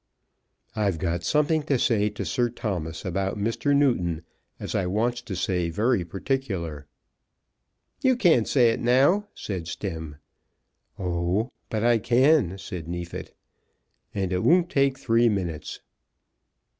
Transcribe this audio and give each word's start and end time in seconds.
"I've 0.75 0.97
something 1.23 1.61
to 1.61 1.77
say 1.77 2.09
to 2.09 2.25
Sir 2.25 2.49
Thomas 2.49 3.05
about 3.05 3.37
Mr. 3.37 3.75
Newton, 3.75 4.23
as 4.59 4.73
I 4.73 4.87
wants 4.87 5.21
to 5.21 5.35
say 5.35 5.69
very 5.69 6.03
particular." 6.03 6.87
"You 8.01 8.15
can't 8.15 8.47
say 8.47 8.71
it 8.71 8.79
now," 8.79 9.27
said 9.35 9.67
Stemm. 9.67 10.15
"Oh, 10.97 11.51
but 11.69 11.83
I 11.83 11.99
can," 11.99 12.57
said 12.57 12.87
Neefit, 12.87 13.35
"and 14.11 14.33
it 14.33 14.41
won't 14.43 14.71
take 14.71 14.97
three 14.97 15.29
minutes." 15.29 15.81